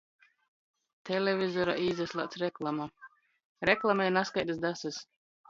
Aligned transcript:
Televizorā 1.09 1.75
īsaslādz 1.89 2.39
reklama. 2.45 2.89
Reklamej 3.73 4.13
nazkaidys 4.19 4.65
dasys. 4.67 5.01